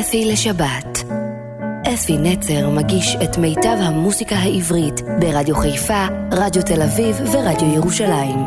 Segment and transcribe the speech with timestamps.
[0.00, 1.04] אפי לשבת.
[1.94, 8.38] אפי נצר מגיש את מיטב המוסיקה העברית ברדיו חיפה, רדיו תל אביב ורדיו ירושלים.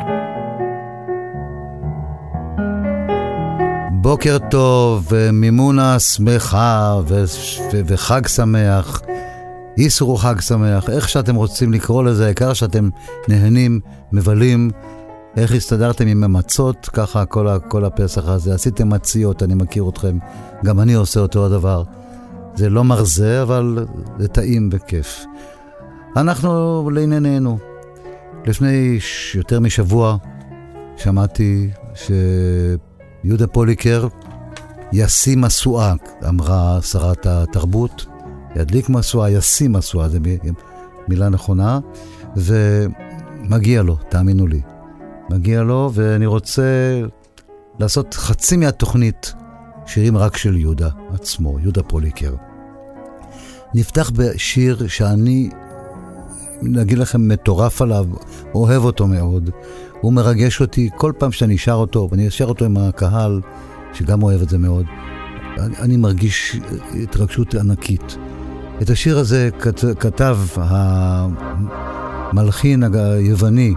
[3.91, 7.23] בוקר טוב, מימונה שמחה ו-
[7.73, 9.01] ו- וחג שמח.
[9.77, 12.89] איסרו חג שמח, איך שאתם רוצים לקרוא לזה, העיקר שאתם
[13.27, 13.79] נהנים,
[14.11, 14.71] מבלים.
[15.37, 18.53] איך הסתדרתם עם המצות, ככה כל, ה- כל הפסח הזה.
[18.55, 20.17] עשיתם מציות, אני מכיר אתכם.
[20.65, 21.83] גם אני עושה אותו הדבר.
[22.55, 23.85] זה לא מרזה, אבל
[24.19, 25.25] זה טעים וכיף.
[26.17, 27.57] אנחנו לענייננו.
[28.45, 30.17] לפני ש- יותר משבוע
[30.97, 31.69] שמעתי
[33.23, 34.07] שיהודה פוליקר
[34.93, 35.93] ישים משואה,
[36.29, 38.05] אמרה שרת התרבות.
[38.55, 40.17] ידליק משואה, ישים משואה, זו
[41.07, 41.79] מילה נכונה,
[42.35, 44.61] ומגיע לו, תאמינו לי.
[45.31, 46.63] מגיע לו, ואני רוצה
[47.79, 49.33] לעשות חצי מהתוכנית
[49.85, 52.33] שירים רק של יהודה עצמו, יהודה פוליקר.
[53.73, 55.49] נפתח בשיר שאני,
[56.61, 58.05] נגיד לכם, מטורף עליו,
[58.53, 59.49] אוהב אותו מאוד.
[60.01, 63.41] הוא מרגש אותי כל פעם שאני שר אותו, ואני אשר אותו עם הקהל,
[63.93, 64.85] שגם אוהב את זה מאוד.
[65.57, 66.55] אני, אני מרגיש
[67.03, 68.17] התרגשות ענקית.
[68.81, 70.37] את השיר הזה כת, כתב
[72.31, 73.73] המלחין היווני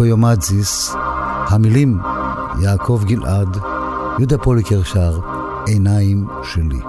[0.00, 0.94] קויומדזיס,
[1.48, 1.98] המילים
[2.62, 3.56] יעקב גלעד,
[4.18, 5.20] יהודה פוליקר שר,
[5.66, 6.80] עיניים שלי.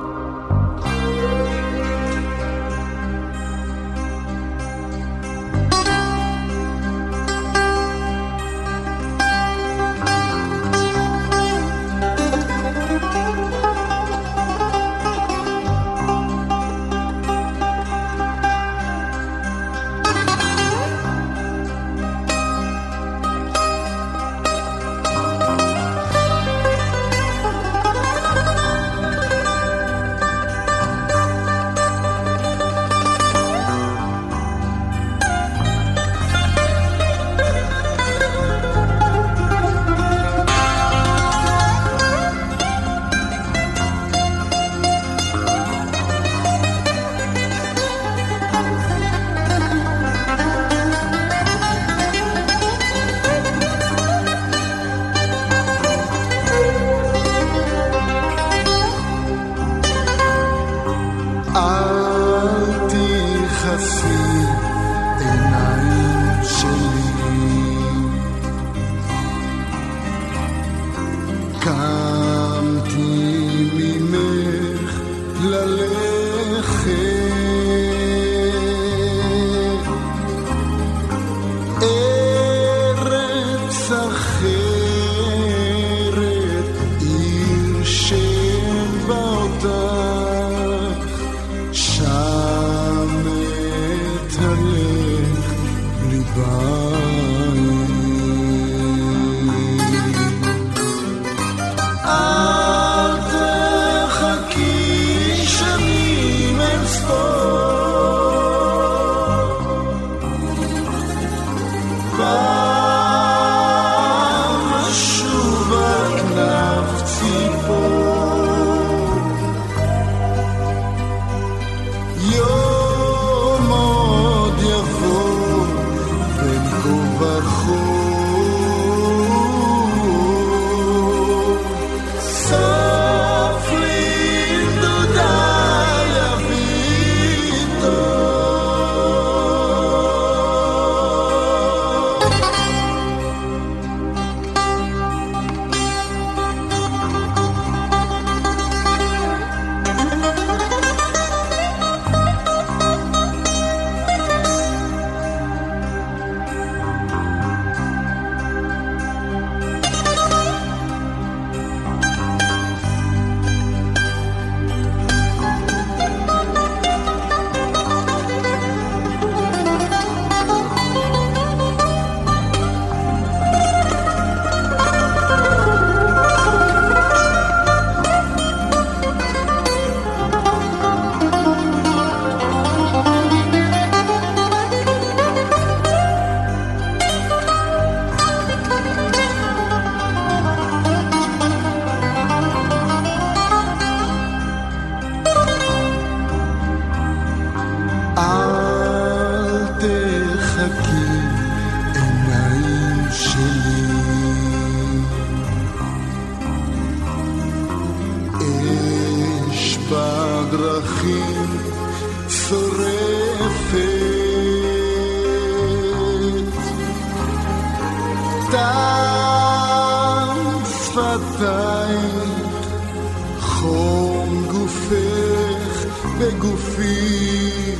[226.21, 227.75] בגופי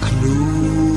[0.00, 0.95] כלום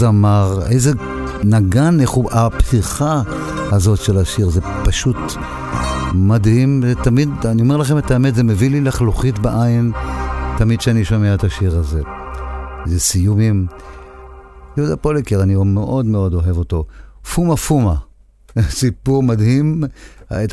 [0.00, 0.92] זמר, איזה
[1.44, 3.22] נגן, איך הוא, הפתיחה
[3.72, 5.16] הזאת של השיר, זה פשוט
[6.14, 9.92] מדהים, ותמיד, אני אומר לכם את האמת, זה מביא לי לחלוכית בעין
[10.58, 12.02] תמיד כשאני שומע את השיר הזה.
[12.86, 13.66] זה סיומים.
[14.76, 16.84] יהודה פוליקר, אני מאוד מאוד אוהב אותו.
[17.34, 17.94] פומה פומה,
[18.80, 19.84] סיפור מדהים.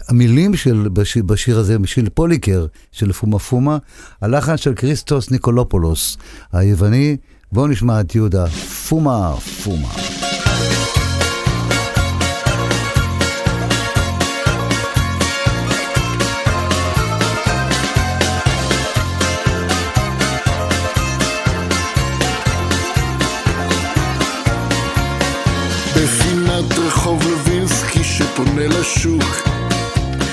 [0.10, 3.78] המילים של בשיר, בשיר הזה, של פוליקר, של פומה פומה,
[4.22, 6.18] הלחן של כריסטוס ניקולופולוס,
[6.52, 7.18] היווני.
[7.52, 8.48] בואו נשמע את יהודה,
[8.90, 9.90] פומה פומה.
[25.96, 26.78] בפינת
[28.68, 29.48] לשוק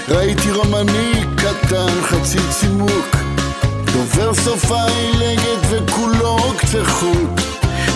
[0.09, 3.17] ראיתי רומני קטן חצי צימוק
[3.93, 6.14] דובר שפה עילגת וכולו
[6.57, 7.41] קצה חוט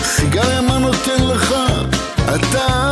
[0.03, 1.55] סיגריה מה נותן לך?
[2.35, 2.88] אתה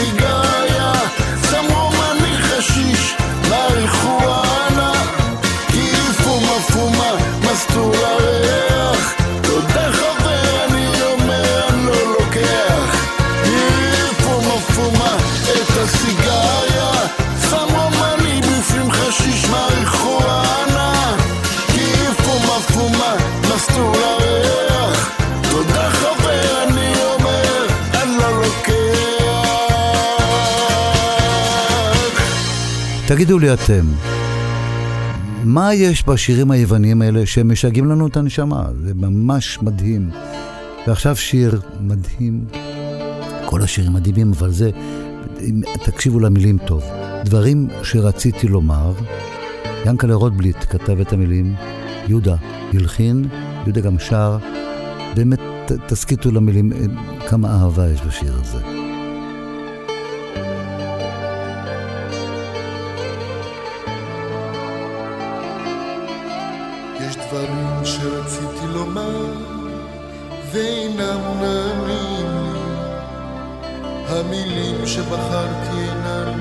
[0.00, 0.29] את הסיגריה
[33.20, 33.86] תגידו לי אתם,
[35.44, 38.68] מה יש בשירים היווניים האלה שמשגעים לנו את הנשמה?
[38.84, 40.10] זה ממש מדהים.
[40.86, 42.44] ועכשיו שיר מדהים.
[43.46, 44.70] כל השירים מדהימים, אבל זה,
[45.84, 46.82] תקשיבו למילים טוב.
[47.24, 48.92] דברים שרציתי לומר,
[49.86, 51.54] ינקלה רוטבליט כתב את המילים,
[52.08, 52.36] יהודה
[52.72, 53.24] הלחין,
[53.64, 54.38] יהודה גם שר.
[55.14, 55.40] באמת,
[55.86, 56.72] תסכיתו למילים,
[57.28, 58.89] כמה אהבה יש בשיר הזה.
[67.30, 69.26] דברים שרציתי לומר
[70.52, 72.60] ואינם נענים לי.
[74.08, 76.40] המילים שבחרתי אינן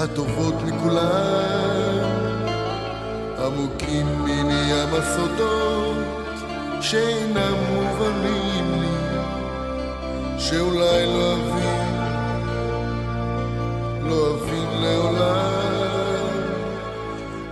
[0.00, 2.04] הטובות מכולן,
[3.38, 5.96] עמוקים מני ים הסודות
[6.80, 9.18] שאינם מובנים לי,
[10.38, 11.96] שאולי לא אבין,
[14.08, 16.28] לא אבין לעולם,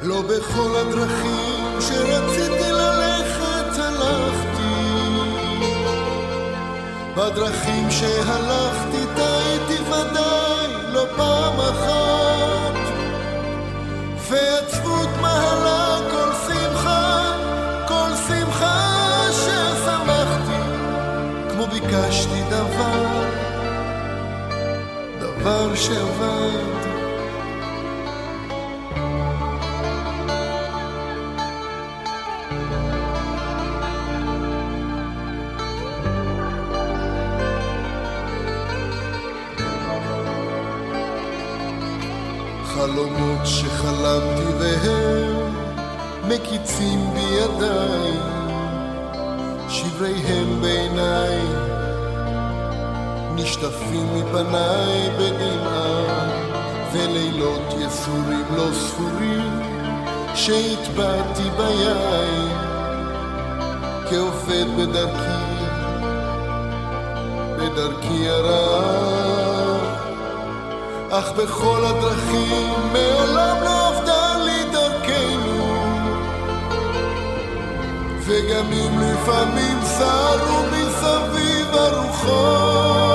[0.03, 4.77] לא בכל הדרכים שרציתי ללכת הלכתי,
[7.17, 12.79] בדרכים שהלכתי טעיתי ודאי לא פעם אחת,
[14.29, 17.33] ועצבות מהלה כל שמחה,
[17.89, 18.97] כל שמחה
[19.33, 20.63] ששמחתי,
[21.51, 23.27] כמו ביקשתי דבר,
[25.21, 26.86] דבר שעבד.
[42.97, 45.55] חלומות שחלמתי והם
[46.29, 48.13] מקיצים בידיי,
[49.69, 51.41] שבריהם בעיניי,
[53.35, 56.31] נשטפים מפניי בדמעה,
[56.93, 59.61] ולילות יסורים לא ספורים,
[60.35, 62.49] שהטבעתי ביין,
[64.11, 65.65] כעובד בדרכי,
[67.59, 69.96] בדרכי הרעה.
[71.11, 75.77] אך בכל הדרכים מעולם לא עבדה לי דרכנו.
[78.21, 83.06] וגם אם לפעמים סרו מסביב הרוחות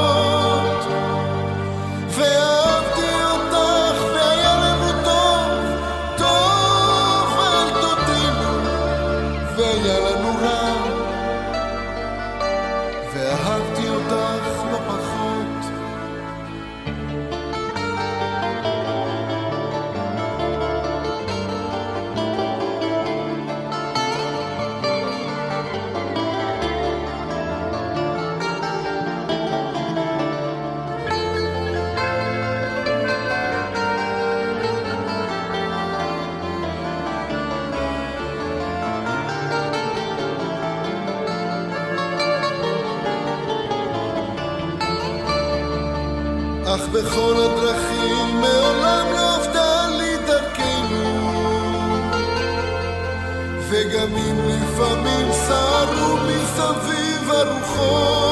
[46.94, 51.32] בכל הדרכים מעולם לא עבדה לי דרכנו
[53.70, 58.31] וגם אם לפעמים סרו מסביב הרוחות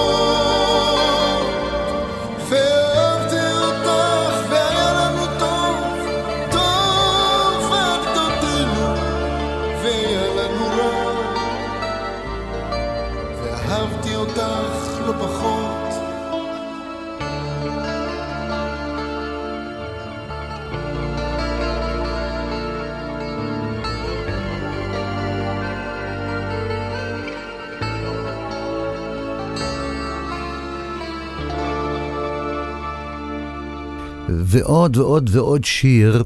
[34.49, 36.23] ועוד ועוד ועוד שיר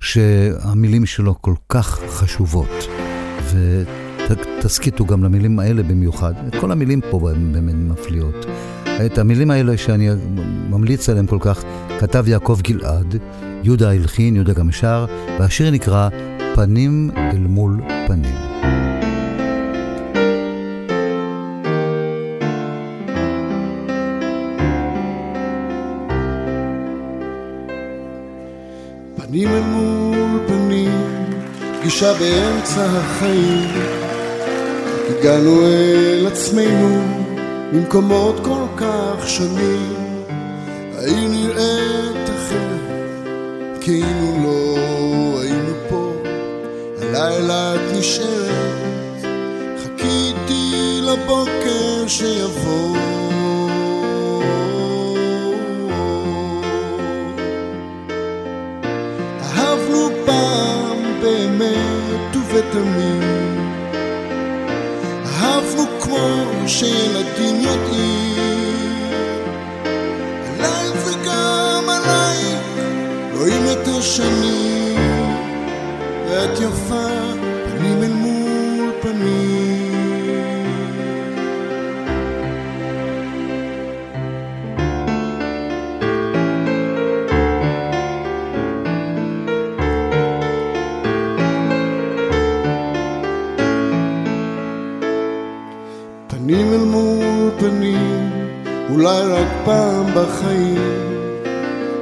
[0.00, 2.88] שהמילים שלו כל כך חשובות.
[4.28, 6.32] ותסכיתו גם למילים האלה במיוחד.
[6.60, 7.18] כל המילים פה
[7.52, 8.46] באמת מפליאות.
[9.06, 10.08] את המילים האלה שאני
[10.70, 11.62] ממליץ עליהן כל כך,
[12.00, 13.16] כתב יעקב גלעד,
[13.62, 15.06] יהודה הלחין, יהודה גם שר,
[15.38, 16.08] והשיר נקרא
[16.54, 18.51] פנים אל מול פנים.
[31.92, 33.68] פגישה באמצע החיים.
[35.10, 37.02] הגענו אל עצמנו
[37.72, 39.94] ממקומות כל כך שונים.
[40.98, 46.12] העיר נראית אחרת, כאילו לא היינו פה.
[47.02, 49.24] הלילה את נשארת,
[49.82, 53.01] חיכיתי לבוקר שיבוא.
[62.74, 63.20] ובתמים
[65.26, 66.18] אהבנו כמו
[66.66, 68.32] שילדים יודעים.
[70.46, 72.38] עליי וגם עליי
[73.34, 74.98] רואים את השנים
[76.28, 77.41] ואת יפה
[99.64, 101.12] פעם בחיים,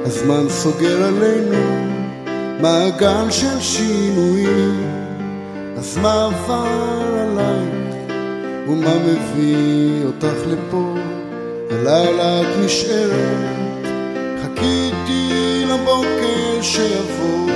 [0.05, 1.85] הזמן סוגר עלינו
[2.61, 4.83] מעגל של שינויים,
[5.77, 6.67] אז מה עבר
[7.19, 8.11] עלייך
[8.67, 10.95] ומה מביא אותך לפה?
[11.71, 13.85] הלילה את נשארת,
[14.41, 17.50] חיכיתי לבוקר שיבוא.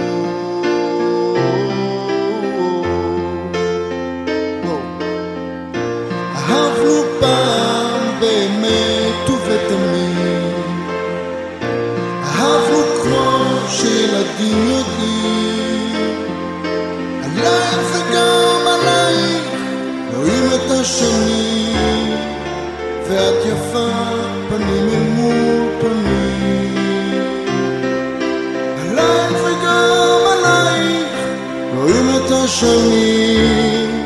[32.64, 34.06] רואים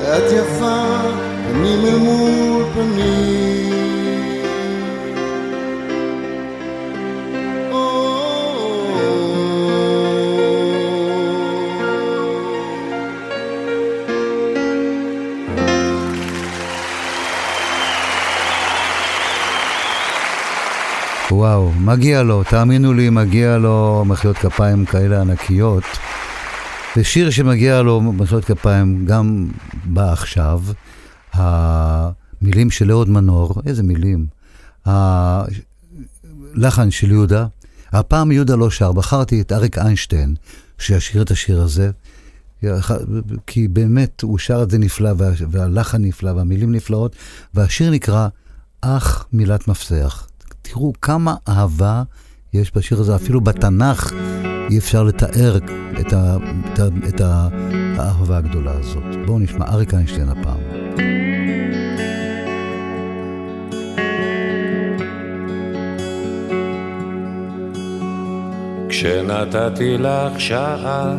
[0.00, 0.84] את יפה
[1.48, 3.68] פנים אל מול פנים.
[21.30, 26.07] וואו, מגיע לו, תאמינו לי, מגיע לו מחיאות כפיים כאלה ענקיות.
[26.98, 29.48] ושיר שמגיע לו מחיאות כפיים גם
[29.84, 30.62] בא עכשיו.
[31.32, 34.26] המילים של אהוד מנור, איזה מילים.
[34.84, 35.50] הלחן
[36.90, 37.46] של יהודה.
[37.92, 40.34] הפעם יהודה לא שר, בחרתי את אריק איינשטיין
[40.78, 41.90] שישיר את השיר הזה.
[43.46, 45.10] כי באמת הוא שר את זה נפלא,
[45.50, 47.16] והלחן נפלא, והמילים נפלאות,
[47.54, 48.28] והשיר נקרא
[48.80, 50.28] אך מילת מפתח.
[50.62, 52.02] תראו כמה אהבה
[52.52, 54.12] יש בשיר הזה, אפילו בתנ"ך
[54.70, 55.62] אי אפשר לתאר את,
[56.12, 56.36] ה,
[56.70, 57.20] את, ה, את
[57.98, 59.26] האהבה הגדולה הזאת.
[59.26, 60.58] בואו נשמע אריק איינשטיין הפעם.
[68.88, 71.14] כשנתתי לך שעה,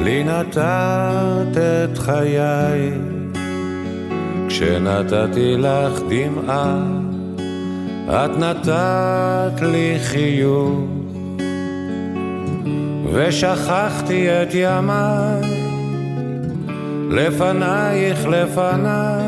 [0.00, 2.90] לי נתת את חיי.
[4.48, 6.82] כשנתתי לך דמעה,
[8.08, 11.03] את נתת לי חיוך.
[13.14, 15.40] ושכחתי את ימיי,
[17.10, 19.26] לפנייך לפניי,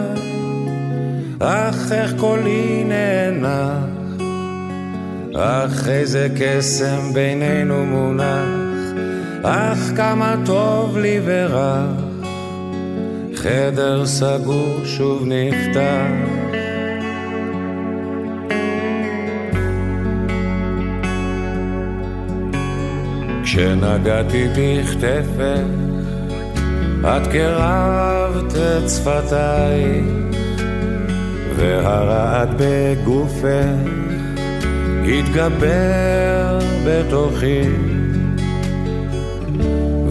[1.40, 3.96] אך איך קולי נאנח.
[5.38, 8.94] אך איזה קסם בינינו מונח,
[9.42, 11.90] אך כמה טוב לי ורח,
[13.34, 16.65] חדר סגור שוב נפתח.
[23.46, 25.60] כשנגעתי בכתפך,
[27.00, 30.02] את קרבת את שפתיי,
[31.56, 33.90] והרעד בגופך
[35.08, 37.62] התגבר בתוכי.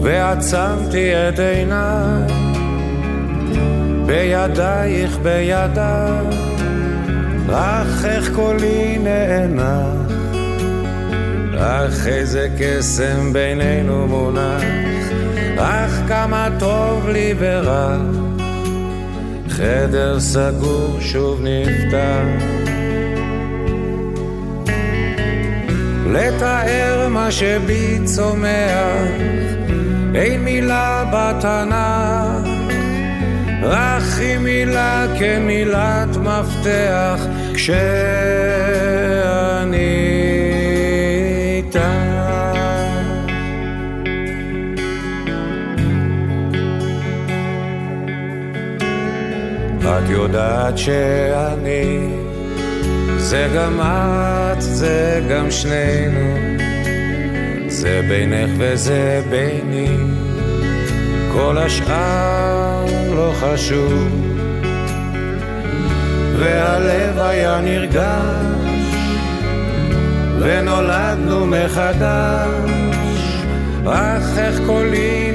[0.02, 2.32] ועצמתי את עיניי
[4.06, 6.26] בידייך בידיי
[7.52, 10.05] אך איך קולי נאנח
[11.58, 14.62] אך איזה קסם בינינו מונח
[15.58, 17.96] אך כמה טוב לי ורע.
[19.48, 22.44] חדר סגור שוב נפתח.
[26.12, 29.08] לתאר מה שבי צומח,
[30.14, 32.48] אין מילה בתנ"ך,
[33.62, 37.20] רק היא מילה כמילת מפתח,
[37.54, 38.25] כשאני
[49.86, 52.08] את יודעת שאני
[53.16, 56.36] זה גם את, זה גם שנינו,
[57.68, 59.96] זה בינך וזה ביני,
[61.32, 64.08] כל השאר לא חשוב.
[66.38, 68.66] והלב היה נרגש,
[70.40, 72.70] ונולדנו מחדש,
[73.86, 75.25] אך איך קולי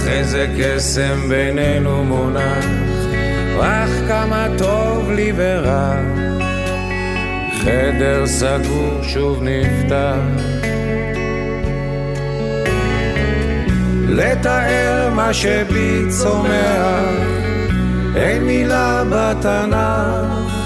[0.00, 2.64] אך איזה קסם בינינו מונח.
[3.60, 5.94] אך כמה טוב לי ורע,
[7.62, 10.44] חדר סגור שוב נפתח.
[14.08, 17.04] לתאר מה שבי צומח,
[18.16, 20.60] אין מילה בתנ"ך,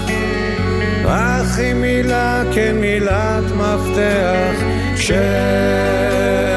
[1.07, 4.63] אך היא מילה כמילת מפתח,
[4.95, 6.54] כשאני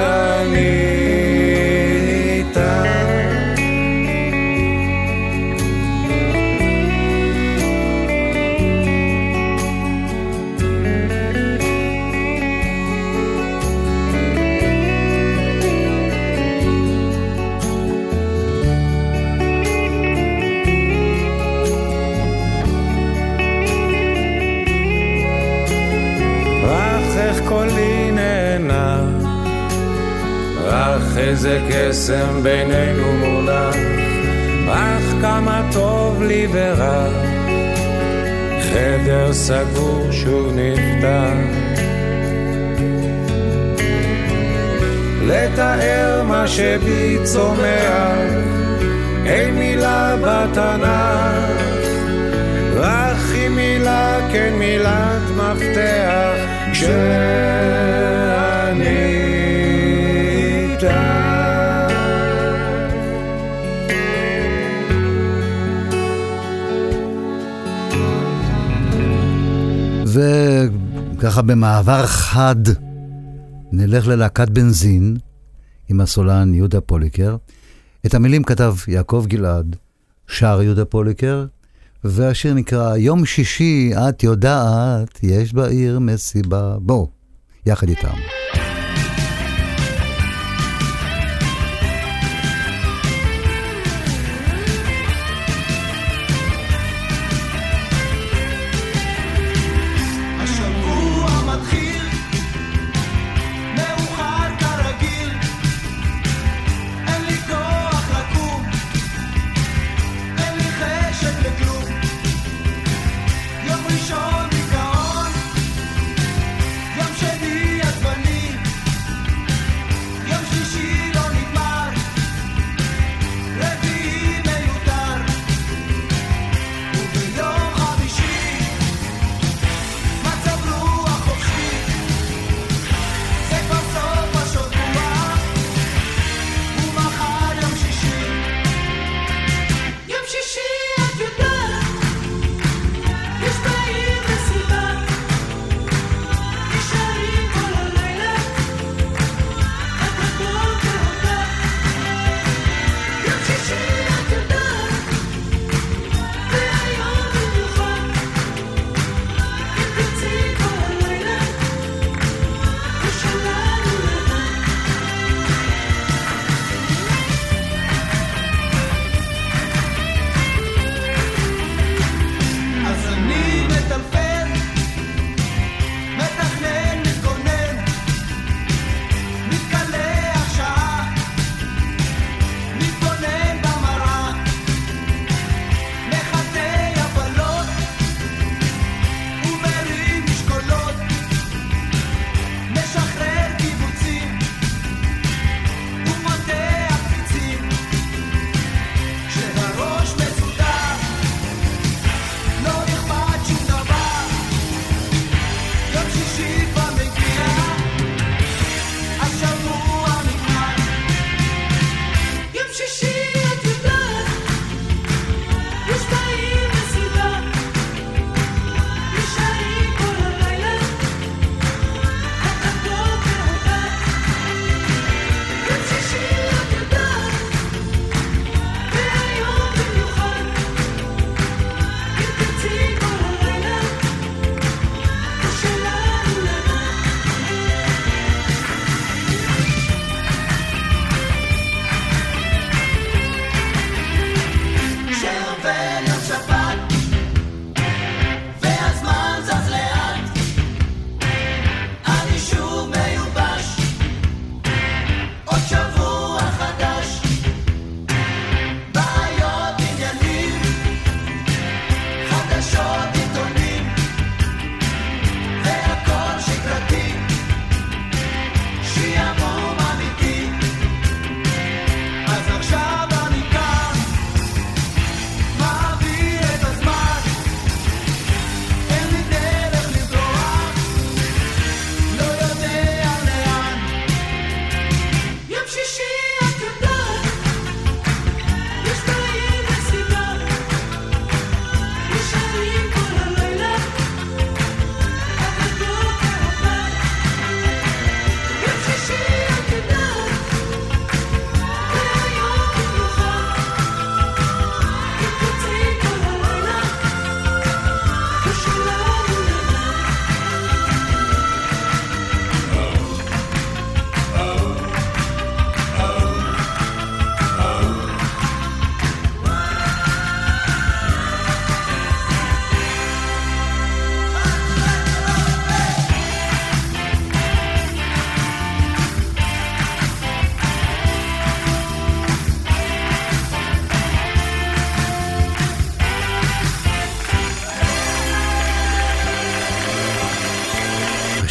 [31.19, 33.77] איזה קסם בינינו מונח,
[34.69, 37.07] אך כמה טוב לי ורע,
[38.73, 41.33] חדר סגור שוב נפתח.
[45.23, 48.19] לתאר מה שבי צומח,
[49.27, 51.63] אין מילה בתנ"ך,
[52.75, 56.35] רק היא מילה כן מילת מפתח,
[56.73, 57.79] כשאני
[60.79, 60.93] וככה
[71.43, 72.57] במעבר חד
[73.73, 75.17] נלך ללהקת בנזין
[75.89, 77.37] עם הסולן יהודה פוליקר.
[78.07, 79.77] את המילים כתב יעקב גלעד,
[80.27, 81.47] שר יהודה פוליקר,
[82.05, 86.77] והשיר נקרא יום שישי, את יודעת, יש בעיר מסיבה.
[86.81, 87.09] בואו,
[87.67, 88.15] יחד איתם.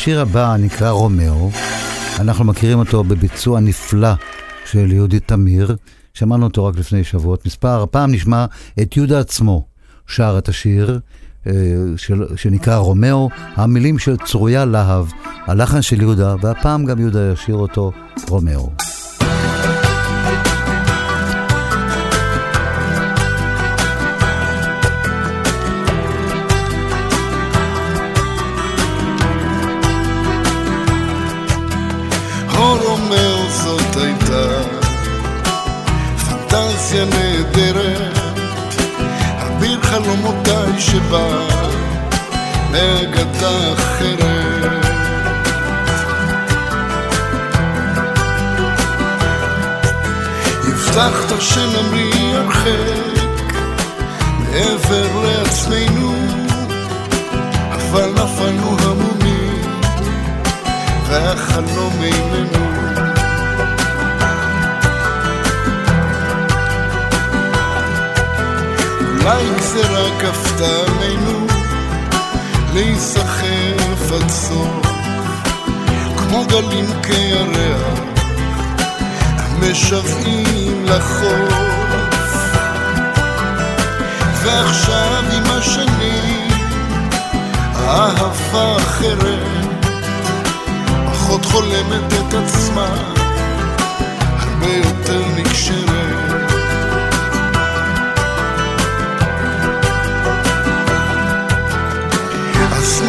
[0.08, 1.50] השיר הבא נקרא רומאו.
[2.20, 4.10] אנחנו מכירים אותו בביצוע נפלא
[4.65, 5.76] של יהודית תמיר.
[6.13, 7.84] שמענו אותו רק לפני שבועות מספר.
[7.84, 8.46] הפעם נשמע
[8.82, 9.65] את יהודה עצמו
[10.08, 11.00] שר את השיר.
[11.48, 11.52] אה,
[11.98, 15.06] של, שנקרא רומאו, המילים של צרויה להב,
[15.46, 17.91] הלחן של יהודה, והפעם גם יהודה ישיר אותו
[18.30, 18.70] רומאו.
[40.80, 41.48] שבא
[42.72, 44.86] מאגדה אחרת.
[50.63, 53.22] הבטחת שנמריא הרחק
[54.40, 56.16] מעבר לעצמנו,
[57.72, 59.62] אבל נפלנו המומים
[61.10, 62.77] והחלום איננו.
[69.28, 71.48] אולי גזירה כפתה עלינו
[72.74, 74.68] להיסחף עד סוף.
[76.18, 78.00] כמו גלים כירח
[79.38, 81.54] המשוועים לחוף.
[84.44, 86.48] ועכשיו עם השנים
[87.76, 89.78] האהבה אחרת.
[91.06, 92.88] פחות חולמת את עצמה
[94.40, 95.87] הרבה יותר נקשרת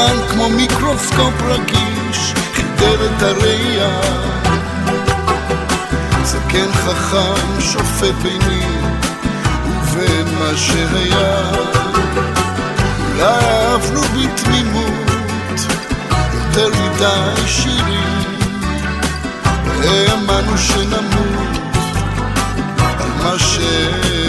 [0.01, 4.01] הזמן כמו מיקרוסקופ רגיש, חידר את הראייה.
[6.25, 8.67] זקן חכם שופט ביני
[9.83, 11.51] ובין מה שהיה.
[13.09, 15.61] אולי אהבנו בתמימות
[16.35, 18.25] יותר מדי שירים,
[19.79, 21.59] והאמנו שנמות
[22.99, 24.28] על מה שהם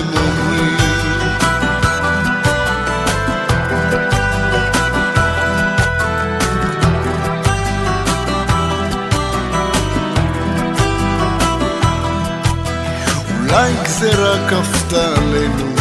[13.51, 15.73] אולי גזירה כפתה עלינו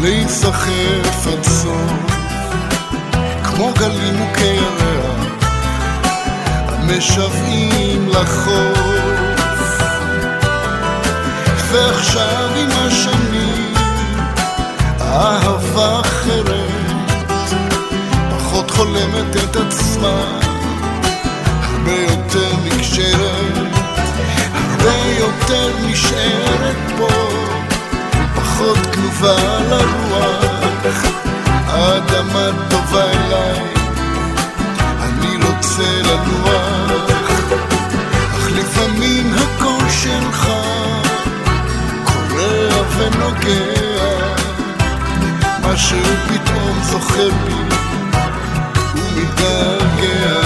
[0.00, 1.92] להיסחף עד סוף
[3.44, 5.26] כמו גלים ירח
[6.68, 8.96] המשוועים לחוף.
[11.72, 13.74] ועכשיו עם השנים
[15.00, 16.70] אהבה אחרת
[18.30, 20.38] פחות חולמת את עצמה
[21.62, 23.65] הרבה יותר נקשרת
[24.78, 27.08] הרבה יותר נשארת פה,
[28.34, 29.36] פחות כנובה
[29.68, 31.04] לרוח.
[31.66, 33.60] האדמה טובה אליי,
[35.00, 37.10] אני רוצה לנוח,
[38.36, 40.48] אך לפעמים הקול שלך
[42.04, 44.34] קורע ונוגע,
[45.62, 47.54] משהו פתאום זוכר בי
[48.94, 50.45] ומתגעגע.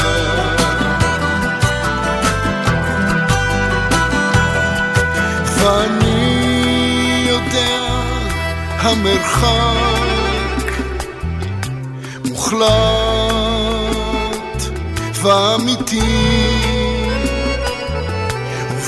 [8.82, 10.70] המרחק
[12.24, 12.70] מוחלט
[15.22, 16.00] ואמיתי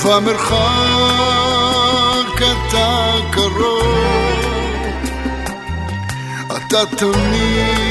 [0.03, 0.63] ובמרחק
[2.37, 3.93] אתה קרוב
[6.57, 7.83] אתה תמיד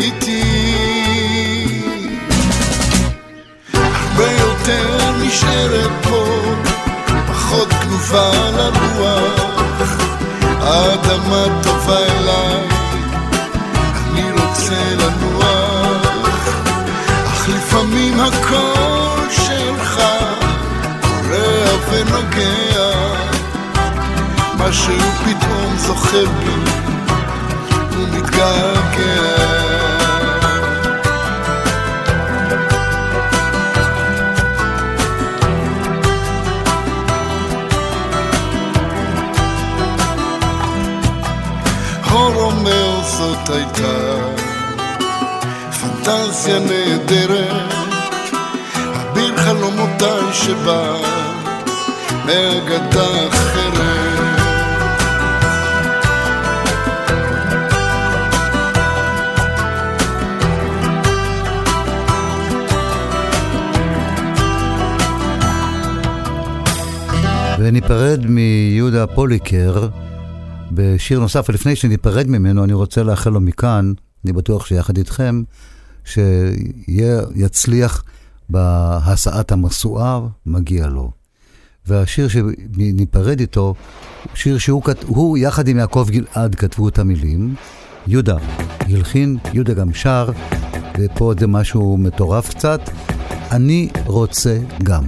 [0.00, 0.42] איתי.
[3.74, 6.24] הרבה יותר נשארת פה
[7.26, 9.57] פחות כנובה לרוח,
[10.68, 12.68] האדמה טובה אליי,
[14.10, 16.06] אני רוצה לנוח,
[17.26, 20.00] אך לפעמים הקול שלך
[21.00, 22.90] קורע ונוגע,
[24.58, 26.70] משהו פתאום זוכר בי
[27.92, 29.57] ומתגעגע.
[43.18, 44.16] זאת הייתה
[45.80, 47.72] פנטזיה נהדרת,
[48.94, 50.94] אביר חלומותיי שבא
[52.26, 54.38] מאגדה אחרת.
[67.58, 69.88] וניפרד מיהודה פוליקר.
[70.78, 73.92] בשיר נוסף, ולפני שניפרד ממנו, אני רוצה לאחל לו מכאן,
[74.24, 75.42] אני בטוח שיחד איתכם,
[76.04, 78.04] שיצליח
[78.48, 81.10] בהסעת המשואה, מגיע לו.
[81.86, 83.74] והשיר שניפרד איתו,
[84.34, 87.54] שיר שהוא הוא, יחד עם יעקב גלעד כתבו את המילים.
[88.06, 88.36] יהודה
[88.80, 90.30] הלחין, יהודה גם שר,
[90.98, 92.80] ופה זה משהו מטורף קצת.
[93.50, 95.04] אני רוצה גם.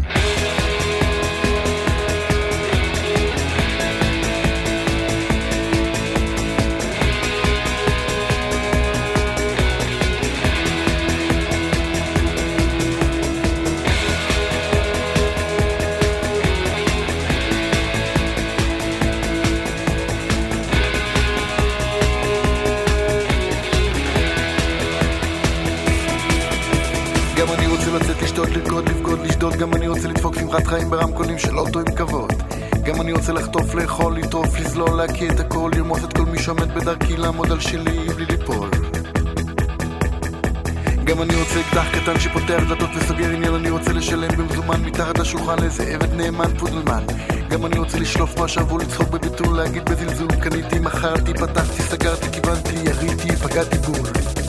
[35.00, 38.70] להקיא את הכל, לרמוס את כל מי שעומד בדרכי, לעמוד על שלי בלי ליפול.
[41.04, 45.58] גם אני רוצה אקדח קטן שפותח דלתות וסוגר עניין, אני רוצה לשלם במזומן מתחת לשולחן
[45.58, 47.04] לאיזה עבד נאמן פודלמן.
[47.50, 52.76] גם אני רוצה לשלוף מה שבוע, לצחוק בביטול, להגיד בזלזול, קניתי, מכרתי, פתחתי, סגרתי, כיוונתי,
[52.76, 54.39] יריתי, פגעתי בול.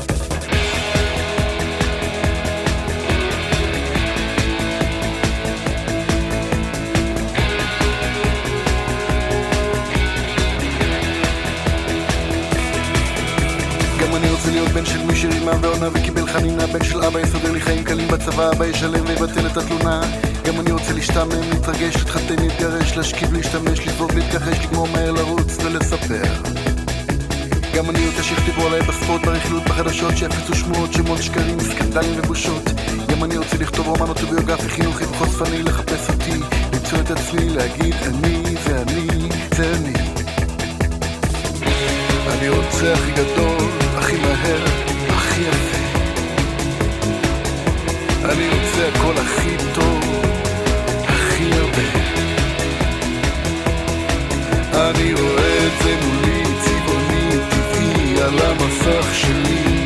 [14.66, 16.68] בן של מי שרימה ועונה וקיבל חנינה.
[16.68, 20.02] בן של אבא יסדר לי חיים קלים בצבא אבא ישלם ויבטל את התלונה.
[20.44, 26.24] גם אני רוצה להשתעמם, להתרגש, להתחתן, להתגרש, להשכיב, להשתמש, לבעוט, להתכחש, לגמור מהר לרוץ ולספר.
[27.76, 32.64] גם אני רוצה שיכתבו עליי בספורט, ברכילות, בחדשות, שיפיצו שמועות, שמות, שקרים, סקנדלים ובושות.
[33.08, 36.40] גם אני רוצה לכתוב רומן אוטוביוגרפי, חינוכי וחושפני, לחפש אותי,
[36.74, 39.08] למצוא את עצמי, להגיד אני, זה אני,
[39.56, 40.11] זה אני
[42.42, 44.66] אני רוצה הכי גדול הכי מהר,
[45.10, 45.78] הכי יפה.
[48.26, 50.26] אני רוצה הכל הכי טוב,
[51.08, 51.90] הכי הרבה.
[54.74, 59.86] אני רואה את זה מולי, צבעוני, טבעי, על המסך שלי.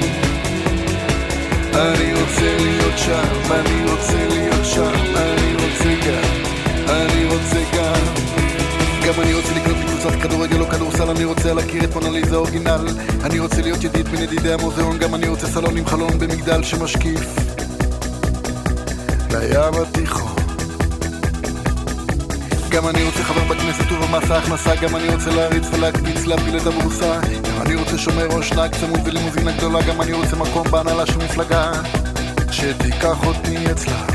[1.74, 5.35] אני רוצה להיות שם, אני רוצה להיות שם,
[9.16, 12.88] גם אני רוצה לקנות קבוצת כדורגל או כדורסל, אני רוצה להכיר את מונליזה אורגינל.
[13.24, 17.36] אני רוצה להיות ידיד בין ידידי המוזיאון, גם אני רוצה סלון עם חלון במגדל שמשקיף
[19.32, 20.36] לים התיכון.
[22.70, 27.20] גם אני רוצה חבר בכנסת ובמס ההכנסה, גם אני רוצה להריץ ולהקפיץ, להפיל את הבורסה.
[27.22, 31.18] גם אני רוצה שומר ראש נהג צמוד ולימוזינה גדולה, גם אני רוצה מקום בהנהלה של
[31.18, 31.72] מפלגה
[32.52, 34.15] שתיקח אותי אצלה.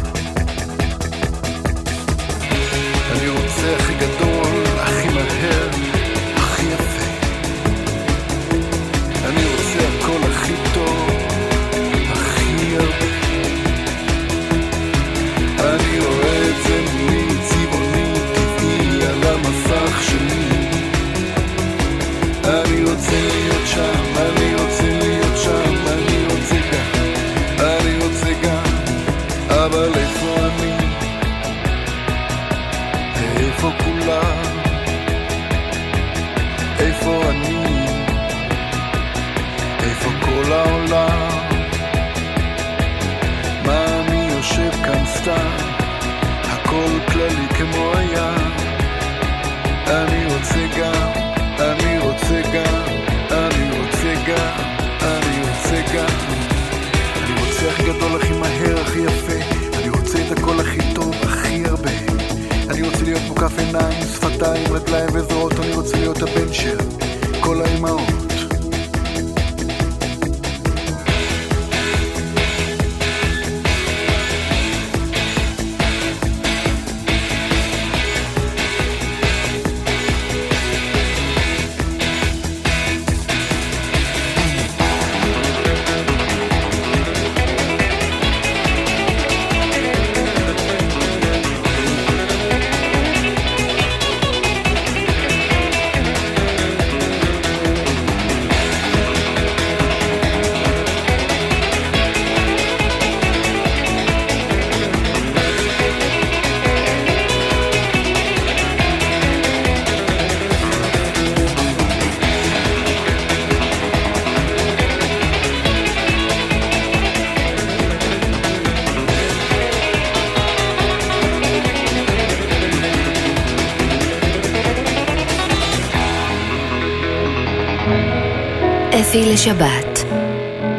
[129.41, 130.05] אפי לשבת.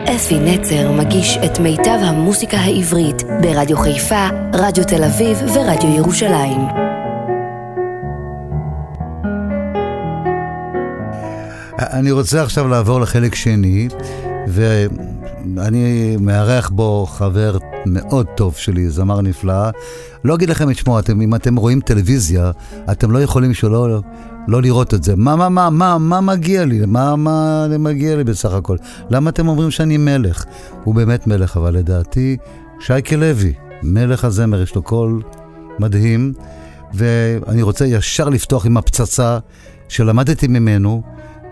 [0.07, 6.61] אסי נצר מגיש את מיטב המוסיקה העברית ברדיו חיפה, רדיו תל אביב ורדיו ירושלים.
[11.79, 13.87] אני רוצה עכשיו לעבור לחלק שני,
[14.47, 19.69] ואני מארח בו חבר מאוד טוב שלי, זמר נפלא.
[20.23, 22.51] לא אגיד לכם את שמו, אתם, אם אתם רואים טלוויזיה,
[22.91, 24.01] אתם לא יכולים שלא
[24.47, 25.15] לא לראות את זה.
[25.15, 26.85] מה, מה, מה, מה, מה מגיע לי?
[26.85, 28.77] מה, מה מגיע לי בסך הכל?
[29.09, 30.45] למה אתם אומרים שאני מלך?
[30.83, 32.37] הוא באמת מלך, אבל לדעתי,
[32.79, 33.53] שייקה לוי,
[33.83, 35.21] מלך הזמר, יש לו קול
[35.79, 36.33] מדהים,
[36.93, 39.39] ואני רוצה ישר לפתוח עם הפצצה
[39.87, 41.01] שלמדתי ממנו,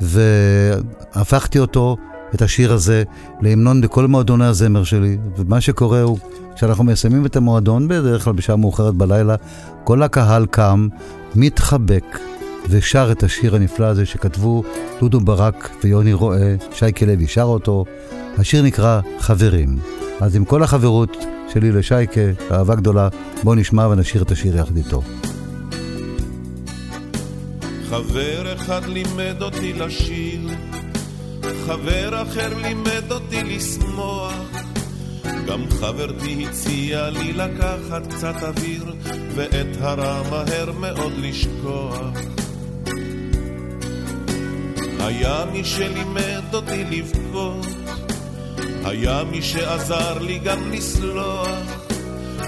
[0.01, 1.97] והפכתי אותו,
[2.35, 3.03] את השיר הזה,
[3.41, 6.19] להמנון בכל מועדוני הזמר שלי, ומה שקורה הוא,
[6.55, 9.35] כשאנחנו מסיימים את המועדון, בדרך כלל בשעה מאוחרת בלילה,
[9.83, 10.87] כל הקהל קם,
[11.35, 12.19] מתחבק,
[12.69, 14.63] ושר את השיר הנפלא הזה שכתבו
[14.99, 17.85] דודו ברק ויוני רואה, שייקה לוי שר אותו.
[18.37, 19.79] השיר נקרא חברים.
[20.19, 21.17] אז עם כל החברות
[21.53, 22.21] שלי לשייקה,
[22.51, 23.09] אהבה גדולה,
[23.43, 25.01] בואו נשמע ונשיר את השיר יחד איתו.
[27.89, 30.39] חבר אחד לימד אותי לשיר,
[31.69, 34.33] חבר אחר לימד אותי לשמוח.
[35.47, 38.95] גם חברתי הציעה לי לקחת קצת אוויר,
[39.35, 42.07] ואת הרע מהר מאוד לשכוח.
[44.99, 47.67] היה מי שלימד אותי לבכות,
[48.85, 51.49] היה מי שעזר לי גם לסלוח.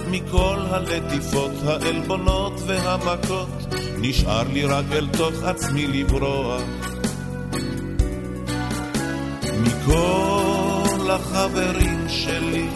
[0.07, 3.49] מכל הלטיפות, העלבונות והמכות,
[3.97, 6.80] נשאר לי רק אל תוך עצמי לברוח.
[9.81, 12.67] מכל החברים שלי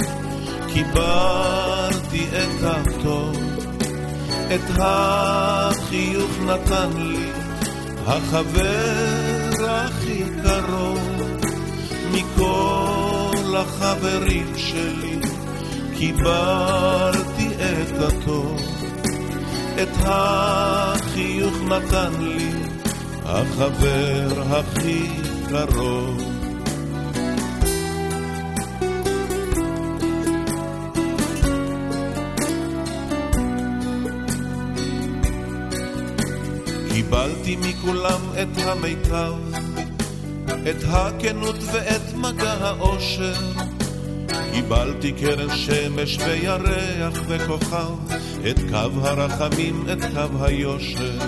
[0.74, 3.38] קיבלתי את הטוב,
[4.56, 7.30] את החיוך נתן לי
[8.06, 11.00] החבר הכי קרוב.
[12.12, 15.20] מכל החברים שלי
[15.98, 18.62] קיבלתי את הטוב.
[19.82, 22.50] את החיוך נתן לי
[23.26, 25.08] החבר הכי
[25.50, 26.35] קרוב
[37.56, 39.34] מכולם את המיטב,
[40.48, 43.34] את הכנות ואת מגע האושר.
[44.54, 48.16] קיבלתי קרן שמש וירח וכוכב,
[48.50, 51.20] את קו הרחמים, את קו היושר.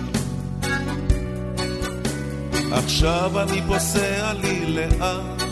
[2.71, 5.43] עכשיו אני פוסע לי לאט,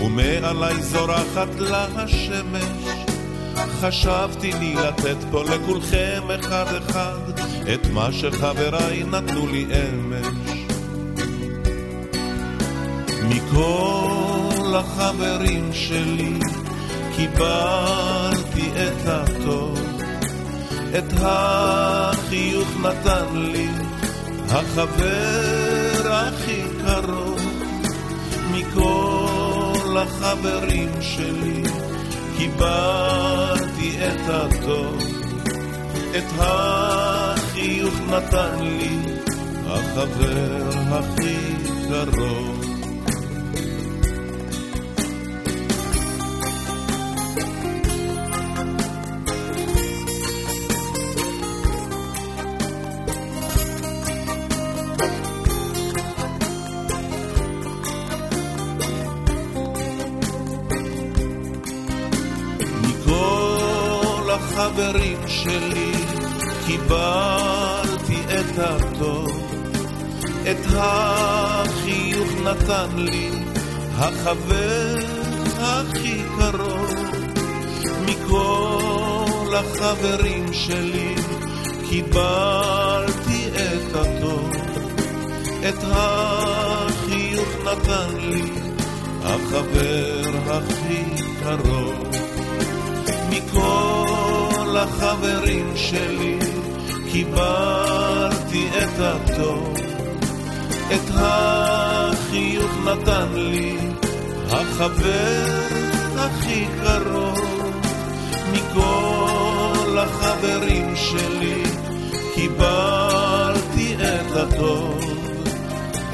[0.00, 2.88] ומעלי זורחת לה השמש.
[3.80, 10.26] חשבתי לי לתת פה לכולכם אחד אחד את מה שחבריי נתנו לי אמש.
[13.28, 16.38] מכל החברים שלי
[17.16, 19.80] קיבלתי את הטוב,
[20.98, 23.68] את החיוך נתן לי
[24.48, 27.40] החבר הכי קרוב
[28.50, 31.62] מכל החברים שלי.
[32.38, 34.98] קיבלתי את הטוב,
[36.16, 36.32] את
[37.58, 38.98] החיוך נתן לי
[39.66, 41.36] החבר הכי
[41.88, 42.64] קרוב.
[64.30, 65.97] החברים שלי
[66.68, 69.30] קיבלתי את הטוב,
[70.50, 73.30] את החיוך נתן לי
[73.96, 74.94] החבר
[75.58, 76.94] הכי קרוב.
[78.06, 81.14] מכל החברים שלי
[81.90, 84.50] קיבלתי את הטוב,
[85.68, 88.50] את החיוך נתן לי
[89.22, 91.02] החבר הכי
[91.42, 92.08] קרוב.
[93.30, 96.38] מכל החברים שלי
[97.12, 99.76] קיבלתי את הטוב,
[100.94, 103.76] את החיוך נתן לי
[104.50, 105.46] החבר
[106.16, 107.40] הכי קרוב
[108.52, 111.62] מכל החברים שלי
[112.34, 115.00] קיבלתי את הטוב,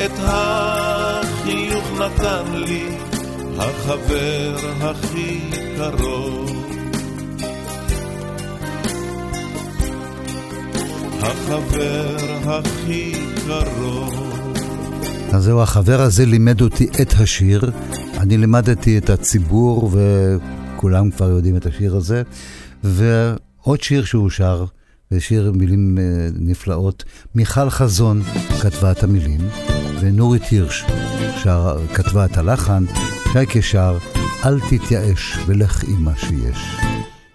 [0.05, 2.89] את החיוך נתן לי
[3.59, 5.41] החבר הכי
[5.77, 6.64] קרוב.
[11.25, 12.17] החבר
[12.51, 13.13] הכי
[13.47, 14.15] קרוב.
[15.33, 17.71] אז זהו, החבר הזה לימד אותי את השיר.
[18.19, 22.23] אני לימדתי את הציבור, וכולם כבר יודעים את השיר הזה.
[22.85, 24.65] ועוד שיר שהוא שר,
[25.13, 27.05] ושיר מילים אה, נפלאות,
[27.35, 28.23] מיכל חזון
[28.63, 29.41] כתבה את המילים,
[30.01, 30.85] ונורית הירש
[31.43, 32.85] שר, כתבה את הלחן,
[33.33, 33.99] שייקה שר,
[34.45, 36.77] אל תתייאש ולך עם מה שיש.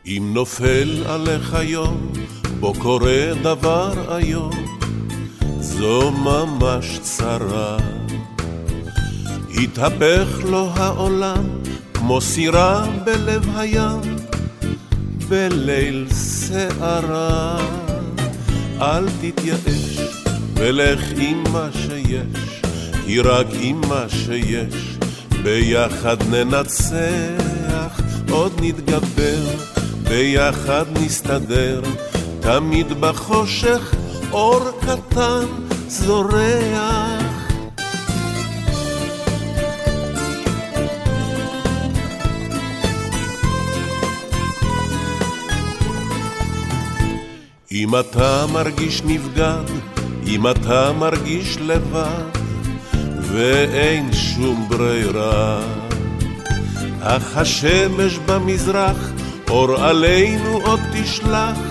[0.06, 2.12] אם נופל עליך יום,
[2.60, 4.52] בו קורה דבר איום,
[5.60, 7.78] זו ממש צרה.
[9.64, 11.44] התהפך לו העולם
[11.94, 14.02] כמו סירה בלב הים,
[15.30, 16.08] בליל
[16.48, 17.58] שערה.
[18.82, 20.00] אל תתייאש
[20.54, 22.62] ולך עם מה שיש,
[23.06, 24.98] כי רק עם מה שיש,
[25.44, 29.42] ביחד ננצח, עוד נתגבר,
[30.04, 31.82] ביחד נסתדר,
[32.42, 33.96] תמיד בחושך
[34.32, 35.46] אור קטן
[35.88, 37.30] זורח.
[47.72, 49.64] אם אתה מרגיש נבגד,
[50.28, 52.40] אם אתה מרגיש לבד,
[53.22, 55.62] ואין שום ברירה,
[57.02, 59.12] אך השמש במזרח,
[59.50, 61.69] אור עלינו עוד תשלח,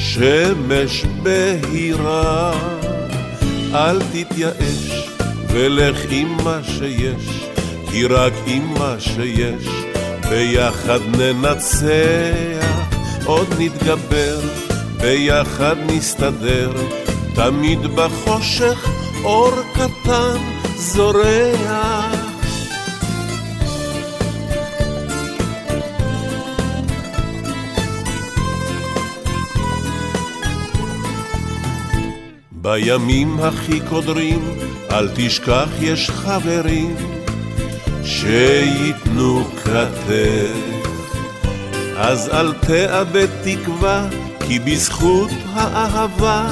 [0.00, 2.52] שמש בהירה.
[3.74, 5.08] אל תתייאש,
[5.48, 7.46] ולך עם מה שיש,
[7.90, 9.66] כי רק עם מה שיש,
[10.28, 12.66] ביחד ננצח,
[13.24, 14.40] עוד נתגבר,
[15.00, 16.72] ביחד נסתדר,
[17.34, 18.88] תמיד בחושך
[19.24, 20.36] אור קטן
[20.76, 22.19] זורח.
[32.62, 34.58] בימים הכי קודרים,
[34.90, 36.96] אל תשכח יש חברים
[38.04, 40.80] שייתנו כתף.
[41.96, 44.08] אז אל תאבד תקווה,
[44.46, 46.48] כי בזכות האהבה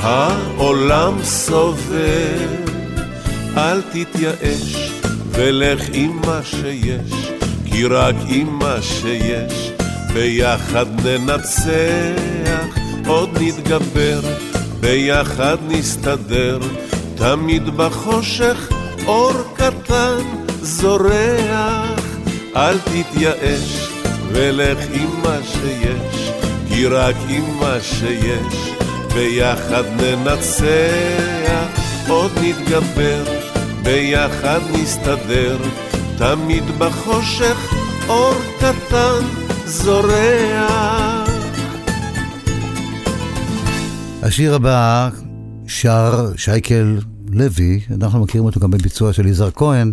[0.00, 2.62] העולם סובל.
[3.56, 4.92] אל תתייאש
[5.30, 7.32] ולך עם מה שיש,
[7.64, 9.70] כי רק עם מה שיש,
[10.14, 14.51] ביחד ננצח, עוד נתגבר.
[14.82, 16.58] ביחד נסתדר,
[17.14, 18.68] תמיד בחושך
[19.06, 20.18] אור קטן
[20.62, 22.00] זורח.
[22.56, 23.88] אל תתייאש
[24.32, 26.30] ולך עם מה שיש,
[26.68, 28.72] כי רק עם מה שיש,
[29.14, 33.24] ביחד ננצח, עוד נתגבר,
[33.82, 35.56] ביחד נסתדר,
[36.18, 37.74] תמיד בחושך
[38.08, 39.26] אור קטן
[39.64, 41.01] זורח.
[44.22, 45.10] השיר הבא
[45.66, 46.98] שר שייקל
[47.30, 49.92] לוי, אנחנו מכירים אותו גם בביצוע של יזהר כהן,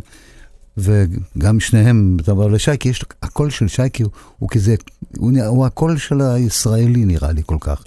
[0.78, 4.76] וגם שניהם, אבל לשייקי, יש, הקול של שייקי הוא, הוא כזה,
[5.18, 7.84] הוא, הוא הקול של הישראלי נראה לי כל כך.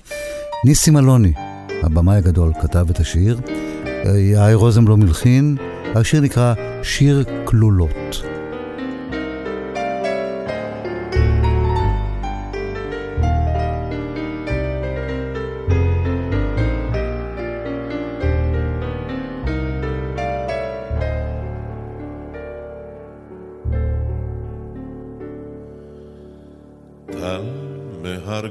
[0.64, 1.32] ניסים אלוני,
[1.82, 3.40] הבמאי הגדול, כתב את השיר,
[4.05, 5.57] יאיר רוזנבלום מלחין,
[5.95, 8.32] השיר נקרא שיר כלולות.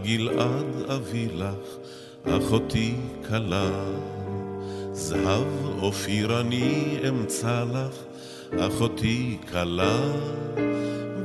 [0.03, 1.77] גלעד אביא לך,
[2.25, 2.95] אחותי
[3.27, 3.69] כלה.
[4.91, 5.47] זהב
[5.81, 7.95] אופיר אני אמצא לך,
[8.59, 9.99] אחותי כלה.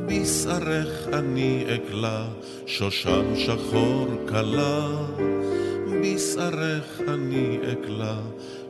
[0.07, 2.27] בשערך אני אקלה,
[2.67, 4.89] שושן שחור כלה.
[6.03, 8.17] בשערך אני אקלה,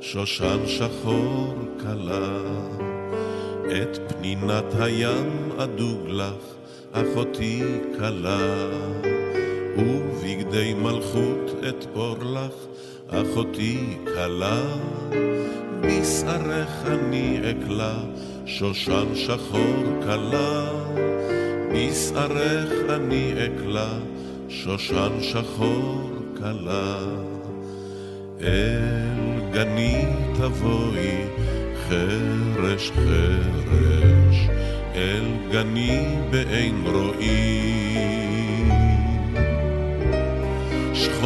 [0.01, 2.41] שושן שחור כלה.
[3.67, 6.45] את פנינת הים אדוג לך,
[6.93, 7.63] אחותי
[7.99, 9.16] כלה.
[9.79, 12.55] ובגדי מלכות אתפור לך,
[13.09, 14.63] אחותי כלה.
[15.81, 17.95] בשערך אני אקלה,
[18.47, 20.67] שושן שחור כלה.
[21.73, 23.99] בשערך אני אקלה,
[24.49, 26.99] שושן שחור כלה.
[28.41, 30.05] אל גני
[30.35, 31.25] תבואי,
[31.89, 34.49] חרש חרש,
[34.95, 38.36] אל גני באין רואים.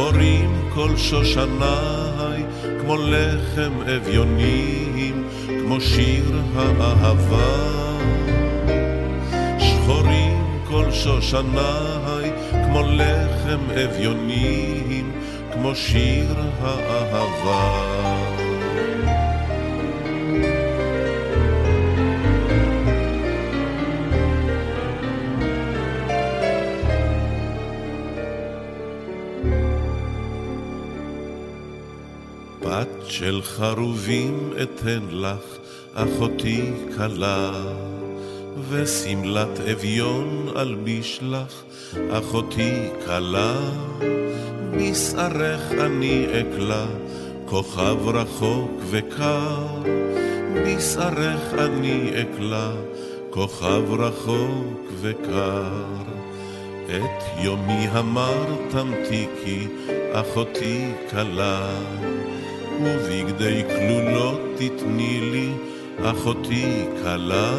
[0.01, 2.43] שחורים כל שושני,
[2.81, 7.67] כמו לחם אביונים, כמו שיר האהבה.
[9.59, 15.11] שחורים כל שושני, כמו לחם אביונים,
[15.53, 17.90] כמו שיר האהבה.
[33.07, 35.57] של חרובים אתן לך,
[35.93, 37.51] אחותי כלה,
[38.69, 41.63] ושמלת אביון אלביש לך,
[42.11, 43.59] אחותי כלה,
[44.77, 46.85] בשערך אני אקלה,
[47.45, 49.57] כוכב רחוק וקר,
[50.65, 52.71] בשערך אני אקלה,
[53.29, 55.63] כוכב רחוק וקר.
[56.85, 59.67] את יומי המר תמתיקי,
[60.13, 61.69] אחותי כלה,
[62.83, 65.51] ובגדי כלולות תתני לי,
[66.03, 67.51] אחותי כלה,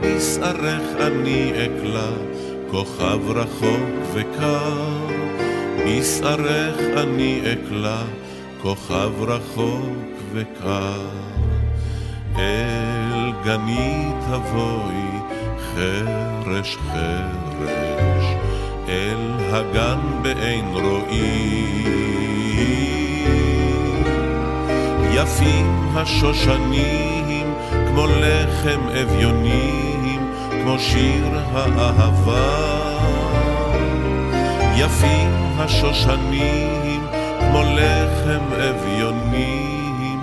[0.00, 2.10] בשערך אני אקלה,
[2.70, 4.72] כוכב רחוק וקר,
[5.86, 8.02] בשערך אני אקלה,
[8.62, 11.06] כוכב רחוק וקר.
[12.36, 15.10] אל גני תבואי,
[15.74, 18.24] חרש חרש,
[18.88, 19.16] אל
[19.52, 21.90] הגן באין רואים.
[25.22, 27.54] יפים השושנים,
[27.88, 32.80] כמו לחם אביונים, כמו שיר האהבה.
[34.76, 37.06] יפים השושנים,
[37.40, 40.20] כמו לחם אביונים,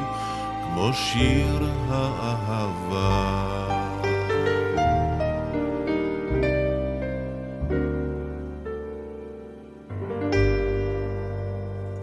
[0.63, 3.47] כמו שיר האהבה.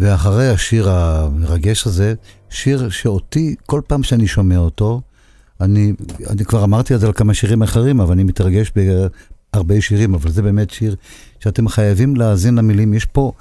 [0.00, 2.14] ואחרי השיר המרגש הזה,
[2.54, 5.00] שיר שאותי, כל פעם שאני שומע אותו,
[5.60, 5.92] אני,
[6.30, 10.30] אני כבר אמרתי את זה על כמה שירים אחרים, אבל אני מתרגש בהרבה שירים, אבל
[10.30, 10.96] זה באמת שיר
[11.40, 12.94] שאתם חייבים להאזין למילים.
[12.94, 13.32] יש פה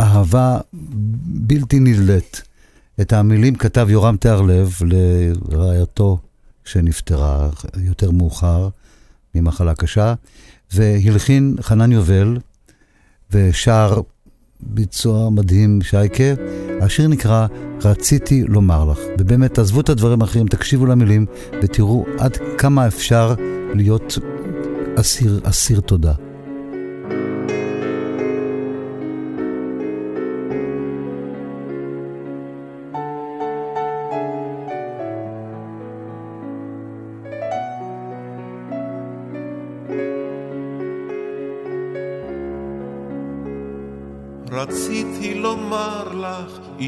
[0.00, 0.58] אהבה
[1.22, 2.42] בלתי נדלית.
[3.00, 4.78] את המילים כתב יורם תיארלב
[5.48, 6.18] לרעייתו
[6.64, 8.68] שנפטרה יותר מאוחר
[9.34, 10.14] ממחלה קשה,
[10.72, 12.38] והלחין חנן יובל,
[13.30, 14.00] ושר
[14.66, 16.24] ביצוע מדהים, שייקה.
[16.80, 17.46] השיר נקרא
[17.84, 18.98] רציתי לומר לך.
[19.18, 21.26] ובאמת, תעזבו את הדברים האחרים, תקשיבו למילים
[21.62, 23.34] ותראו עד כמה אפשר
[23.74, 24.18] להיות
[24.96, 26.12] אסיר, אסיר תודה.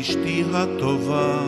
[0.00, 1.38] אשתי הטובה,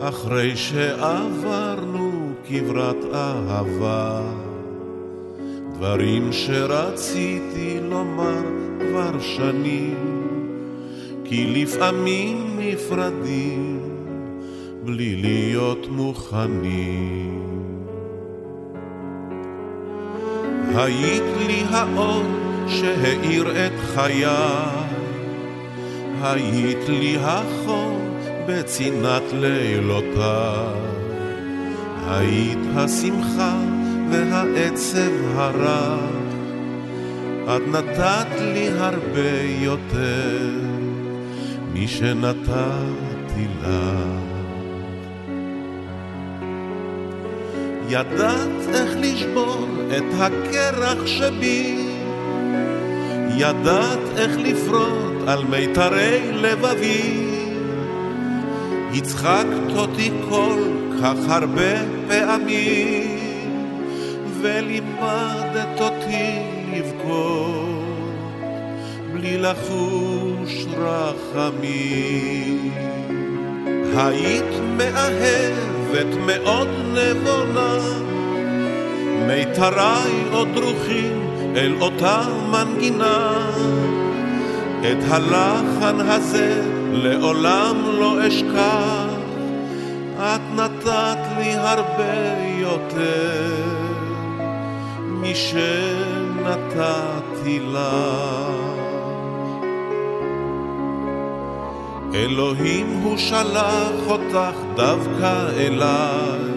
[0.00, 4.20] אחרי שעברנו כברת אהבה,
[5.74, 8.42] דברים שרציתי לומר
[8.78, 10.22] כבר שנים,
[11.24, 13.80] כי לפעמים נפרדים
[14.84, 17.42] בלי להיות מוכנים.
[20.74, 22.22] היית לי האור
[22.66, 24.26] שהאיר את חיי,
[26.22, 30.80] היית לי החום בצנעת לילותיי,
[32.08, 33.56] היית השמחה
[34.10, 36.00] והעצב הרך,
[37.44, 40.50] את נתת לי הרבה יותר
[41.72, 43.68] משנתתי לך.
[47.88, 49.66] ידעת איך לשבור
[49.96, 51.78] את הקרח שבי.
[53.36, 57.28] ידעת איך לפרוט על מיתרי לבבי.
[58.94, 60.62] הצחקת אותי כל
[61.02, 61.72] כך הרבה
[62.08, 63.18] פעמים,
[64.40, 66.42] ולימדת אותי
[66.72, 67.72] לבכות
[69.12, 72.72] בלי לחוש רחמים.
[73.96, 77.78] היית מאהבת מאוד נבונה,
[79.26, 83.50] מיתרי עוד דרוכים אל אותה מנגינה.
[84.90, 86.62] את הלחן הזה
[86.92, 89.06] לעולם לא אשכח,
[90.18, 93.52] את נתת לי הרבה יותר
[95.08, 96.40] משנתתי
[97.60, 98.62] לך.
[102.14, 106.52] אלוהים הוא שלח אותך דווקא אליי.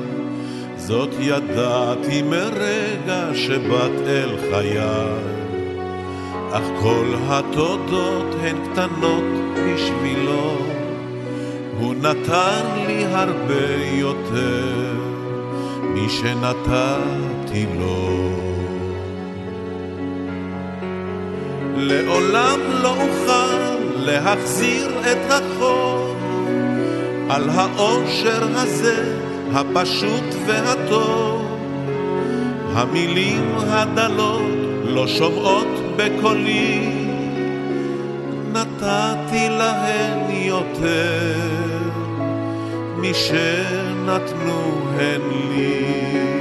[0.77, 5.34] זאת ידעתי מרגע שבאת אל חיי,
[6.57, 9.23] אך כל התודות הן קטנות
[9.55, 10.57] בשבילו,
[11.79, 14.95] הוא נתן לי הרבה יותר
[15.93, 18.29] משנתתי לו.
[21.77, 26.15] לעולם לא אוכל להחזיר את החוב
[27.29, 29.17] על האושר הזה
[29.53, 31.45] הפשוט והטוב.
[32.73, 36.89] המילים הדלות לא שומעות בקולי,
[38.53, 38.75] נת...
[38.85, 41.89] נתתי להן יותר
[42.97, 46.34] משנתנו הן לי.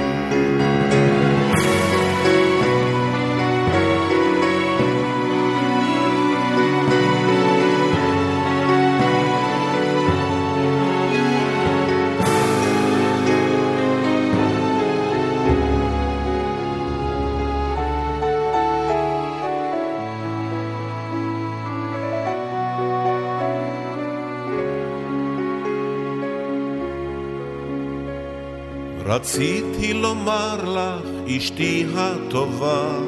[29.15, 32.99] רציתי לומר לך, אשתי הטובה,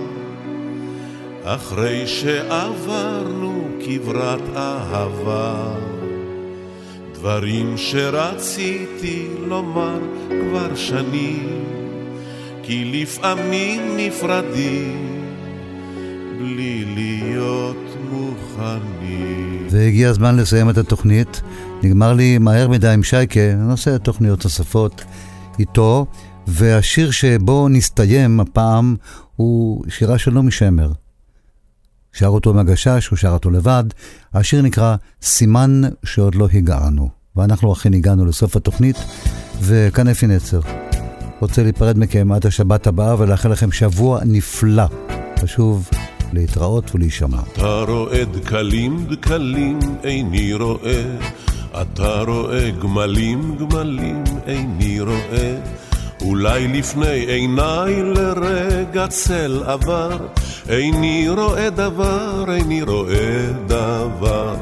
[1.44, 5.74] אחרי שעברנו כברת אהבה,
[7.14, 10.00] דברים שרציתי לומר
[10.30, 11.64] כבר שנים,
[12.64, 15.24] כי לפעמים נפרדים
[16.38, 19.68] בלי להיות מוכנים.
[19.70, 21.42] והגיע הזמן לסיים את התוכנית.
[21.84, 25.04] נגמר לי מהר מדי עם שייקה, נעשה תוכניות נוספות.
[25.60, 26.06] איתו,
[26.48, 28.96] והשיר שבו נסתיים הפעם
[29.36, 30.92] הוא שירה של נעמי שמר.
[32.14, 33.84] שר אותו עם הגשש, הוא שר אותו לבד.
[34.34, 37.10] השיר נקרא סימן שעוד לא הגענו.
[37.36, 38.96] ואנחנו אכן הגענו לסוף התוכנית,
[39.62, 40.60] וכאן אפי נצר.
[41.40, 44.86] רוצה להיפרד מכם עד השבת הבאה ולאחל לכם שבוע נפלא.
[45.40, 45.90] חשוב
[46.34, 47.40] להתראות ולהישמע.
[47.54, 51.18] אתה רואה דקלים דקלים איני רואה
[51.82, 55.56] אתה רואה גמלים גמלים איני רואה.
[56.22, 60.18] אולי לפני עיניי לרגע צל עבר.
[60.70, 64.56] איני רואה דבר, איני רואה דבר.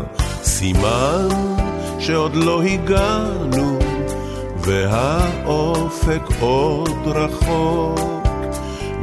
[0.44, 1.28] סימן
[2.00, 3.80] שעוד לא הגענו
[4.58, 8.16] והאופק עוד רחוק.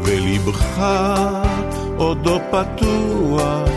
[0.04, 0.82] ולבך
[1.96, 3.68] עודו פתוח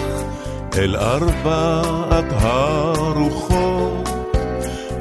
[0.77, 3.54] אל ארבעת הרוחות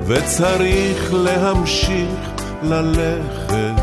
[0.06, 2.30] וצריך להמשיך
[2.62, 3.82] ללכת,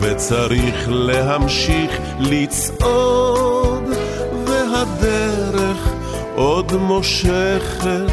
[0.00, 3.82] וצריך להמשיך לצעוד,
[4.46, 5.92] והדרך
[6.34, 8.12] עוד מושכת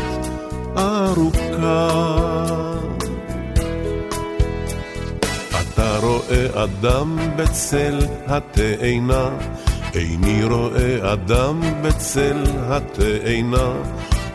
[0.77, 1.89] ארוכה.
[5.61, 9.29] אתה רואה אדם בצל התאנה,
[9.95, 13.73] איני רואה אדם בצל התאנה.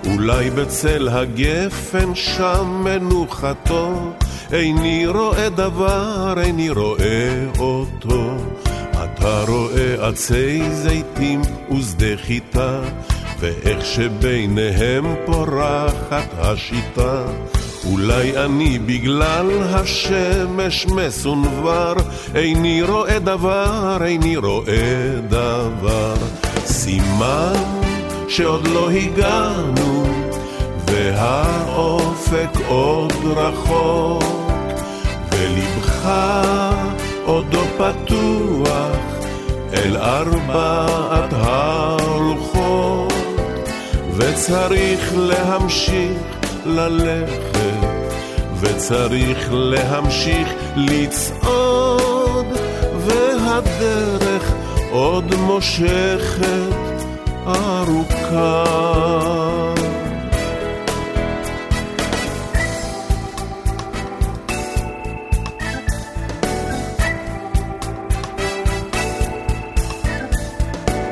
[0.07, 4.13] אולי בצל הגפן שם מנוחתו,
[4.53, 8.31] איני רואה דבר, איני רואה אותו.
[9.05, 12.81] אתה רואה עצי זיתים ושדה חיטה,
[13.41, 17.25] ואיך שביניהם פורחת השיטה.
[17.85, 21.95] אולי אני בגלל השמש מסונבר,
[22.35, 26.15] איני רואה דבר, איני רואה דבר.
[26.65, 27.78] סימן
[28.29, 30.05] שעוד לא הגענו,
[30.87, 34.25] והאופק עוד רחוק,
[35.33, 36.09] ולבך
[37.25, 38.97] עודו פתוח
[39.73, 43.13] אל ארבעת הרוחות,
[44.17, 46.19] וצריך להמשיך
[46.67, 47.89] ללכת,
[48.61, 52.47] וצריך להמשיך לצעוד,
[53.07, 54.53] והדרך
[54.91, 56.98] עוד מושכת
[57.49, 58.65] ארוכה.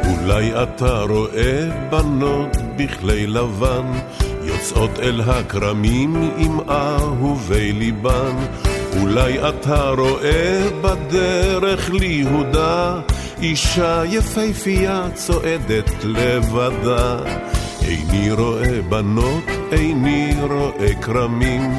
[0.04, 3.92] אולי אתה רואה בנות בכלי לבן,
[4.42, 8.36] יוצאות אל הכרמים עם אהובי ליבן.
[9.00, 13.00] אולי אתה רואה בדרך ליהודה
[13.42, 17.16] אישה יפהפייה צועדת לבדה.
[17.82, 21.74] איני רואה בנות, איני רואה כרמים,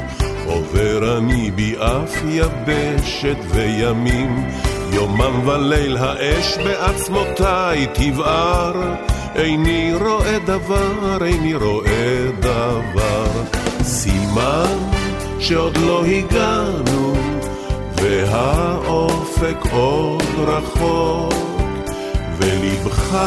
[0.46, 4.48] עובר אני ביעף יבשת וימים.
[4.92, 8.94] יומם וליל האש בעצמותיי תבער,
[9.36, 13.26] איני רואה דבר, איני רואה דבר.
[13.82, 14.76] סימן
[15.40, 17.14] שעוד לא הגענו,
[18.02, 21.48] והאופק עוד רחוק.
[22.38, 23.18] ולבך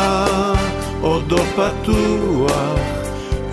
[1.01, 2.79] עודו פתוח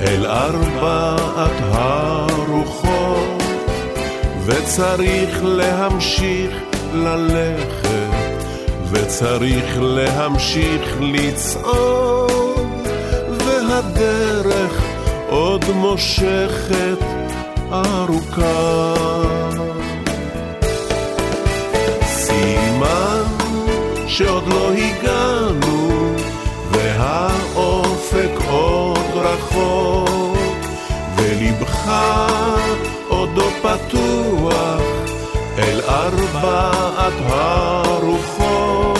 [0.01, 3.43] אל ארבעת הרוחות,
[4.45, 6.51] וצריך להמשיך
[6.95, 8.45] ללכת,
[8.91, 12.66] וצריך להמשיך לצעוד,
[13.47, 14.83] והדרך
[15.29, 16.99] עוד מושכת
[17.73, 19.38] ארוכה.
[22.83, 23.22] הזמן
[24.07, 26.12] שעוד לא הגענו,
[26.70, 30.39] והאופק עוד רחוק,
[31.16, 31.91] ולבך
[33.09, 34.83] עודו לא פתוח
[35.59, 38.99] אל ארבעת הרוחות,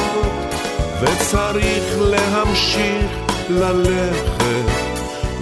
[1.01, 3.11] וצריך להמשיך
[3.49, 4.71] ללכת,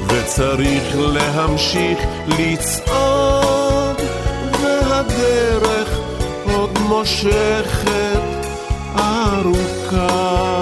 [0.08, 3.96] וצריך להמשיך לצעוד,
[4.62, 6.00] והדרך
[6.54, 8.15] עוד מושכת.
[9.26, 10.55] marucar.